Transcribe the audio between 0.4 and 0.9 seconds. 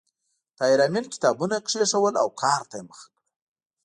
طاهر